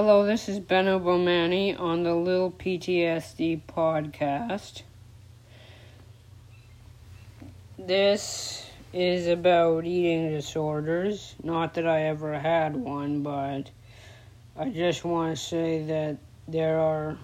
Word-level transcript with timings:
Hello, 0.00 0.24
this 0.24 0.48
is 0.48 0.60
Benno 0.60 1.00
Bomani 1.00 1.76
on 1.76 2.04
the 2.04 2.14
Little 2.14 2.52
PTSD 2.52 3.62
podcast. 3.66 4.82
This 7.76 8.64
is 8.92 9.26
about 9.26 9.84
eating 9.86 10.30
disorders. 10.30 11.34
Not 11.42 11.74
that 11.74 11.88
I 11.88 12.02
ever 12.02 12.38
had 12.38 12.76
one, 12.76 13.24
but 13.24 13.70
I 14.56 14.68
just 14.68 15.04
want 15.04 15.36
to 15.36 15.42
say 15.42 15.82
that 15.86 16.18
there 16.46 16.78
are 16.78 17.18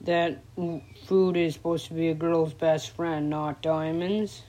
that 0.00 0.42
food 1.06 1.36
is 1.36 1.54
supposed 1.54 1.86
to 1.86 1.94
be 1.94 2.08
a 2.08 2.14
girl's 2.14 2.54
best 2.54 2.90
friend, 2.90 3.30
not 3.30 3.62
diamonds. 3.62 4.42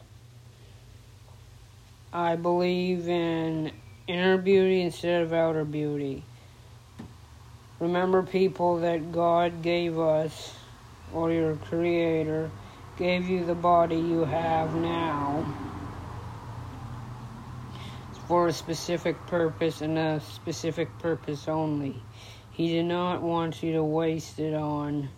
I 2.12 2.38
believe 2.38 3.08
in 3.08 3.72
inner 4.08 4.40
beauty 4.40 4.82
instead 4.82 5.22
of 5.22 5.32
outer 5.32 5.64
beauty. 5.64 6.24
Remember 7.82 8.22
people 8.22 8.78
that 8.82 9.12
God 9.12 9.64
gave 9.64 9.98
us, 9.98 10.54
or 11.16 11.32
your 11.32 11.56
Creator, 11.56 12.52
gave 12.96 13.28
you 13.28 13.44
the 13.44 13.56
body 13.56 13.96
you 13.96 14.24
have 14.24 14.76
now 14.76 15.44
for 18.28 18.48
a 18.48 18.54
specific 18.54 19.26
purpose 19.26 19.82
and 19.82 19.98
a 19.98 20.22
specific 20.22 20.96
purpose 21.00 21.48
only. 21.48 22.00
He 22.52 22.68
did 22.68 22.86
not 22.86 23.24
want 23.24 23.64
you 23.64 23.74
to 23.74 23.84
waste 23.84 24.38
it 24.38 24.54
on 24.54 25.10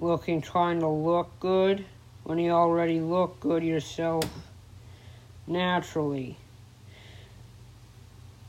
looking, 0.00 0.42
trying 0.42 0.80
to 0.80 0.88
look 0.88 1.38
good 1.38 1.86
when 2.24 2.40
you 2.40 2.50
already 2.50 2.98
look 2.98 3.38
good 3.38 3.62
yourself 3.62 4.24
naturally. 5.46 6.36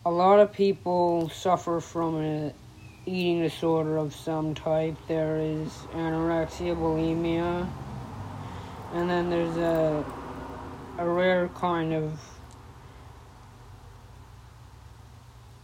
A 0.08 0.10
lot 0.10 0.40
of 0.40 0.52
people 0.52 1.30
suffer 1.30 1.80
from 1.80 2.16
a 2.24 2.52
eating 3.10 3.42
disorder 3.42 3.98
of 3.98 4.16
some 4.16 4.54
type. 4.54 4.96
There 5.08 5.38
is 5.40 5.68
anorexia, 5.94 6.76
bulimia, 6.78 7.68
and 8.94 9.10
then 9.10 9.30
there's 9.30 9.58
a 9.58 10.06
a 11.00 11.08
rare 11.08 11.48
kind 11.56 11.94
of 11.94 12.20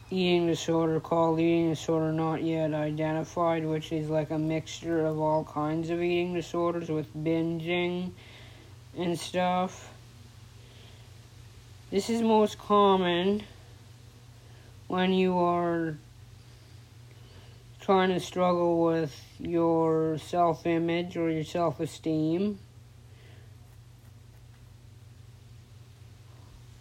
eating 0.09 0.47
disorder 0.47 1.00
called 1.02 1.39
eating 1.39 1.70
disorder 1.72 2.14
not 2.14 2.42
yet 2.42 2.73
identified, 2.73 3.66
which 3.66 3.92
is 3.92 4.09
like 4.09 4.31
a 4.31 4.38
mixture 4.38 5.05
of 5.05 5.20
all 5.20 5.44
kinds 5.44 5.89
of 5.89 6.02
eating 6.02 6.33
disorders 6.33 6.89
with 6.89 7.14
binging 7.16 8.11
and 8.98 9.20
stuff. 9.20 9.92
This 11.92 12.09
is 12.09 12.22
most 12.22 12.58
common 12.58 13.44
when 14.88 15.11
you 15.11 15.38
are 15.38 15.98
trying 17.86 18.09
to 18.09 18.19
struggle 18.19 18.83
with 18.83 19.16
your 19.38 20.17
self 20.17 20.66
image 20.66 21.16
or 21.16 21.30
your 21.30 21.44
self 21.44 21.80
esteem, 21.80 22.58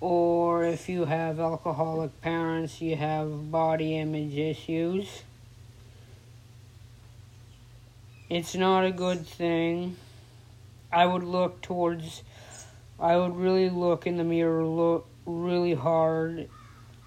or 0.01 0.65
if 0.65 0.89
you 0.89 1.05
have 1.05 1.39
alcoholic 1.39 2.19
parents, 2.23 2.81
you 2.81 2.97
have 2.97 3.51
body 3.51 3.99
image 3.99 4.35
issues. 4.39 5.23
It's 8.31 8.55
not 8.55 8.87
a 8.87 8.91
good 8.91 9.27
thing. 9.27 9.97
I 10.91 11.05
would 11.05 11.25
look 11.25 11.61
towards, 11.61 12.23
I 12.99 13.19
would 13.19 13.37
really 13.37 13.69
look 13.69 14.07
in 14.07 14.17
the 14.17 14.25
mirror, 14.25 14.65
look 14.65 15.07
really 15.27 15.75
hard, 15.75 16.49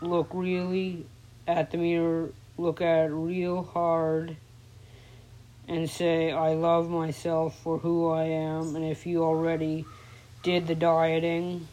look 0.01 0.27
really 0.33 1.07
at 1.47 1.71
the 1.71 1.77
mirror 1.77 2.29
look 2.57 2.81
at 2.81 3.11
real 3.11 3.63
hard 3.63 4.35
and 5.67 5.89
say, 5.89 6.31
I 6.31 6.53
love 6.53 6.89
myself 6.89 7.59
for 7.59 7.77
who 7.77 8.09
I 8.09 8.23
am. 8.23 8.75
And 8.75 8.85
if 8.85 9.05
you 9.05 9.23
already 9.23 9.85
did 10.43 10.67
the 10.67 10.75
dieting 10.75 11.67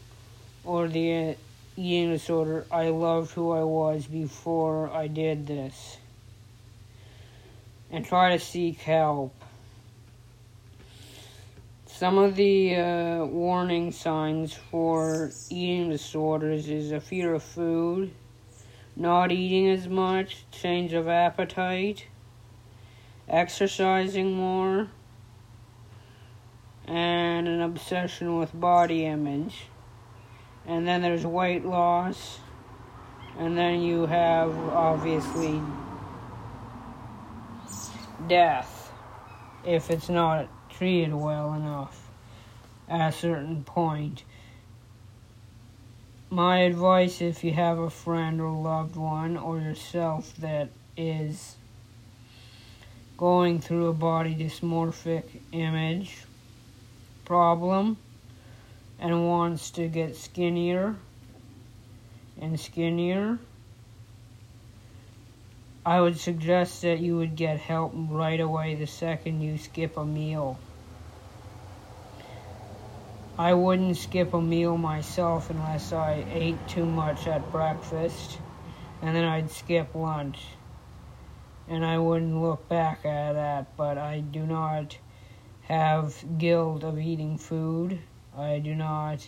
or 0.63 0.87
the 0.87 1.37
eating 1.77 2.11
disorder, 2.11 2.65
I 2.71 2.89
loved 2.89 3.31
who 3.31 3.51
I 3.51 3.63
was 3.63 4.05
before 4.05 4.89
I 4.91 5.07
did 5.07 5.47
this. 5.47 5.97
And 7.89 8.05
try 8.05 8.37
to 8.37 8.43
seek 8.43 8.79
help. 8.79 9.33
Some 11.87 12.17
of 12.17 12.35
the 12.35 12.75
uh, 12.75 13.25
warning 13.25 13.93
signs 13.93 14.53
for 14.53 15.31
eating 15.49 15.89
disorders 15.89 16.67
is 16.67 16.91
a 16.91 16.99
fear 16.99 17.33
of 17.33 17.43
food 17.43 18.11
not 18.95 19.31
eating 19.31 19.69
as 19.69 19.87
much, 19.87 20.45
change 20.51 20.93
of 20.93 21.07
appetite, 21.07 22.07
exercising 23.27 24.33
more, 24.33 24.87
and 26.87 27.47
an 27.47 27.61
obsession 27.61 28.37
with 28.37 28.57
body 28.57 29.05
image. 29.05 29.65
And 30.65 30.87
then 30.87 31.01
there's 31.01 31.25
weight 31.25 31.65
loss, 31.65 32.39
and 33.37 33.57
then 33.57 33.81
you 33.81 34.05
have 34.05 34.57
obviously 34.69 35.61
death 38.27 38.91
if 39.65 39.89
it's 39.91 40.09
not 40.09 40.47
treated 40.69 41.13
well 41.13 41.53
enough 41.53 42.09
at 42.87 43.09
a 43.09 43.11
certain 43.11 43.63
point 43.63 44.23
my 46.29 46.59
advice 46.59 47.21
if 47.21 47.43
you 47.43 47.53
have 47.53 47.77
a 47.77 47.89
friend 47.89 48.41
or 48.41 48.51
loved 48.51 48.95
one 48.95 49.37
or 49.37 49.59
yourself 49.59 50.35
that 50.37 50.69
is 50.97 51.55
going 53.17 53.59
through 53.59 53.87
a 53.87 53.93
body 53.93 54.35
dysmorphic 54.35 55.23
image 55.51 56.23
problem 57.23 57.97
and 58.99 59.27
wants 59.27 59.71
to 59.71 59.87
get 59.87 60.15
skinnier 60.15 60.95
and 62.41 62.59
skinnier, 62.59 63.39
I 65.85 66.01
would 66.01 66.17
suggest 66.19 66.81
that 66.81 66.99
you 66.99 67.17
would 67.17 67.35
get 67.35 67.59
help 67.59 67.93
right 67.95 68.39
away 68.39 68.75
the 68.75 68.87
second 68.87 69.41
you 69.41 69.57
skip 69.57 69.97
a 69.97 70.05
meal. 70.05 70.57
I 73.37 73.53
wouldn't 73.53 73.97
skip 73.97 74.33
a 74.33 74.41
meal 74.41 74.77
myself 74.77 75.49
unless 75.49 75.91
I 75.91 76.25
ate 76.31 76.67
too 76.69 76.85
much 76.85 77.27
at 77.27 77.51
breakfast, 77.51 78.39
and 79.01 79.13
then 79.13 79.25
I'd 79.25 79.51
skip 79.51 79.93
lunch. 79.93 80.39
And 81.67 81.85
I 81.85 81.97
wouldn't 81.97 82.41
look 82.41 82.69
back 82.69 83.03
at 83.05 83.33
that, 83.33 83.75
but 83.75 83.97
I 83.97 84.21
do 84.21 84.45
not 84.45 84.97
have 85.63 86.23
guilt 86.37 86.85
of 86.85 86.97
eating 86.97 87.37
food. 87.37 87.99
I 88.37 88.59
do 88.59 88.73
not 88.73 89.27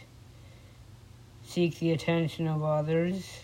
seek 1.43 1.77
the 1.79 1.91
attention 1.91 2.47
of 2.47 2.63
others. 2.63 3.41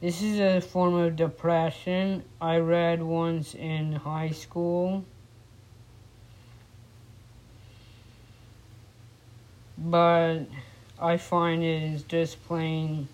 This 0.00 0.22
is 0.22 0.38
a 0.38 0.60
form 0.60 0.94
of 0.94 1.16
depression 1.16 2.22
I 2.40 2.58
read 2.58 3.02
once 3.02 3.56
in 3.56 3.94
high 3.94 4.30
school 4.30 5.04
but 9.76 10.40
I 11.00 11.16
find 11.16 11.62
it 11.62 11.82
is 11.82 12.02
just 12.02 12.44
plain 12.46 13.08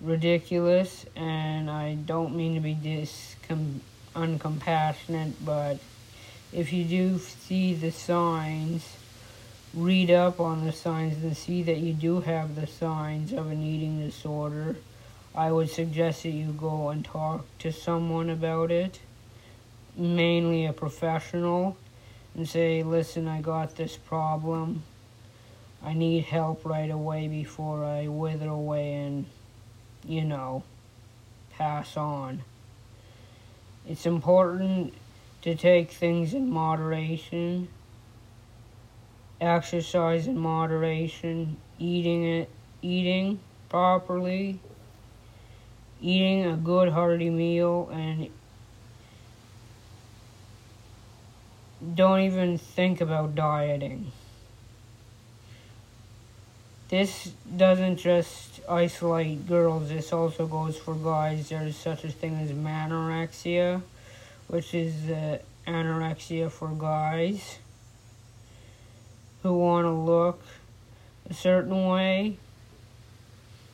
ridiculous, 0.00 1.06
and 1.16 1.70
I 1.70 1.94
don't 1.94 2.36
mean 2.36 2.54
to 2.54 2.60
be 2.60 2.74
discom- 2.74 3.80
uncompassionate, 4.14 5.34
but 5.44 5.78
if 6.52 6.72
you 6.72 6.84
do 6.84 7.18
see 7.18 7.74
the 7.74 7.90
signs, 7.90 8.96
read 9.72 10.10
up 10.10 10.38
on 10.38 10.64
the 10.64 10.72
signs 10.72 11.22
and 11.24 11.36
see 11.36 11.62
that 11.62 11.78
you 11.78 11.92
do 11.92 12.20
have 12.20 12.54
the 12.54 12.66
signs 12.66 13.32
of 13.32 13.50
an 13.50 13.62
eating 13.62 14.04
disorder, 14.04 14.76
I 15.34 15.50
would 15.50 15.70
suggest 15.70 16.22
that 16.22 16.30
you 16.30 16.52
go 16.52 16.90
and 16.90 17.04
talk 17.04 17.44
to 17.60 17.72
someone 17.72 18.30
about 18.30 18.70
it, 18.70 19.00
mainly 19.96 20.66
a 20.66 20.72
professional 20.72 21.76
and 22.34 22.48
say, 22.48 22.82
listen, 22.82 23.28
I 23.28 23.40
got 23.40 23.76
this 23.76 23.96
problem. 23.96 24.82
I 25.82 25.94
need 25.94 26.24
help 26.24 26.64
right 26.64 26.90
away 26.90 27.28
before 27.28 27.84
I 27.84 28.08
wither 28.08 28.48
away 28.48 28.94
and, 28.94 29.26
you 30.06 30.24
know, 30.24 30.64
pass 31.50 31.96
on. 31.96 32.42
It's 33.86 34.06
important 34.06 34.94
to 35.42 35.54
take 35.54 35.90
things 35.90 36.32
in 36.32 36.50
moderation, 36.50 37.68
exercise 39.40 40.26
in 40.26 40.38
moderation, 40.38 41.58
eating 41.78 42.24
it, 42.24 42.50
eating 42.80 43.38
properly, 43.68 44.58
eating 46.00 46.46
a 46.46 46.56
good 46.56 46.88
hearty 46.88 47.28
meal, 47.28 47.90
and 47.92 48.30
don't 51.94 52.20
even 52.20 52.58
think 52.58 53.00
about 53.00 53.34
dieting. 53.34 54.12
This 56.88 57.32
doesn't 57.56 57.96
just 57.96 58.60
isolate 58.68 59.48
girls. 59.48 59.88
This 59.88 60.12
also 60.12 60.46
goes 60.46 60.76
for 60.76 60.94
guys. 60.94 61.48
There's 61.48 61.76
such 61.76 62.04
a 62.04 62.10
thing 62.10 62.36
as 62.36 62.52
manorexia, 62.52 63.82
which 64.48 64.74
is 64.74 65.10
uh, 65.10 65.38
anorexia 65.66 66.50
for 66.50 66.68
guys 66.68 67.58
who 69.42 69.54
want 69.54 69.86
to 69.86 69.90
look 69.90 70.42
a 71.28 71.34
certain 71.34 71.86
way 71.86 72.36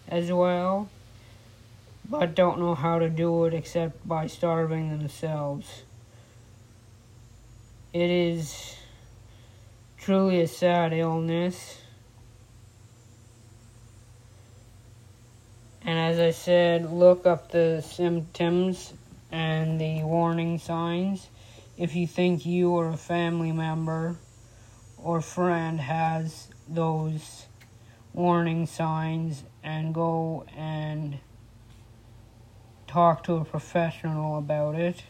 as 0.08 0.32
well, 0.32 0.88
but 2.08 2.34
don't 2.34 2.58
know 2.58 2.74
how 2.74 2.98
to 2.98 3.08
do 3.08 3.44
it 3.44 3.54
except 3.54 4.06
by 4.06 4.26
starving 4.26 4.98
themselves. 4.98 5.82
It 7.92 8.08
is 8.08 8.76
truly 9.98 10.42
a 10.42 10.46
sad 10.46 10.92
illness. 10.92 11.80
And 15.82 15.98
as 15.98 16.20
I 16.20 16.30
said, 16.30 16.92
look 16.92 17.26
up 17.26 17.50
the 17.50 17.80
symptoms 17.80 18.92
and 19.32 19.80
the 19.80 20.04
warning 20.04 20.58
signs. 20.58 21.30
If 21.76 21.96
you 21.96 22.06
think 22.06 22.46
you 22.46 22.70
or 22.70 22.90
a 22.90 22.96
family 22.96 23.50
member 23.50 24.14
or 24.96 25.20
friend 25.20 25.80
has 25.80 26.46
those 26.68 27.46
warning 28.12 28.66
signs 28.66 29.42
and 29.64 29.92
go 29.92 30.44
and 30.56 31.18
talk 32.86 33.24
to 33.24 33.34
a 33.34 33.44
professional 33.44 34.38
about 34.38 34.76
it 34.76 35.02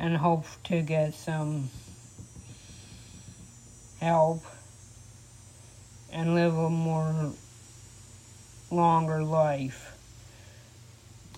and 0.00 0.16
hope 0.16 0.46
to 0.64 0.80
get 0.80 1.12
some 1.12 1.68
help 4.00 4.42
and 6.10 6.34
live 6.34 6.56
a 6.56 6.70
more 6.70 7.32
longer 8.70 9.22
life. 9.22 9.94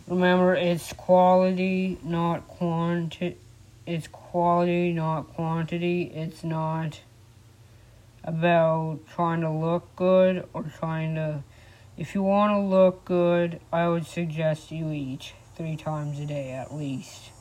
Remember, 0.07 0.55
it's 0.55 0.93
quality, 0.93 1.99
not 2.05 2.47
quantity. 2.47 3.37
It's 3.85 4.07
quality, 4.07 4.93
not 4.93 5.35
quantity. 5.35 6.05
It's 6.15 6.45
not 6.45 7.01
about 8.23 9.01
trying 9.13 9.41
to 9.41 9.51
look 9.51 9.95
good 9.97 10.47
or 10.53 10.63
trying 10.79 11.17
to. 11.17 11.43
If 11.99 12.15
you 12.15 12.23
want 12.23 12.53
to 12.53 12.61
look 12.61 13.05
good, 13.05 13.61
I 13.73 13.89
would 13.89 14.07
suggest 14.07 14.71
you 14.71 14.93
eat 14.93 15.33
three 15.57 15.77
times 15.77 16.21
a 16.21 16.27
day 16.27 16.53
at 16.53 16.73
least. 16.73 17.32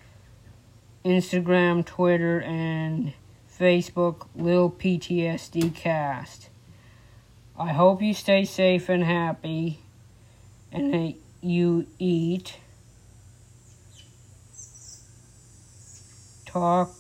Instagram, 1.05 1.85
Twitter, 1.85 2.41
and 2.41 3.13
Facebook, 3.59 4.29
Lil 4.35 4.71
PTSD 4.71 5.75
Cast. 5.75 6.50
I 7.61 7.75
hope 7.75 8.01
you 8.01 8.15
stay 8.15 8.47
safe 8.47 8.89
and 8.89 9.05
happy 9.05 9.81
and 10.73 10.95
that 10.95 11.15
you 11.43 11.87
eat. 11.99 12.57
Talk. 16.47 16.95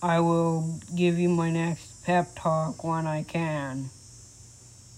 I 0.00 0.20
will 0.20 0.78
give 0.94 1.18
you 1.18 1.28
my 1.28 1.50
next 1.50 2.04
pep 2.04 2.28
talk 2.36 2.84
when 2.84 3.08
I 3.08 3.24
can. 3.24 3.90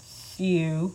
See 0.05 0.59
you. 0.59 0.95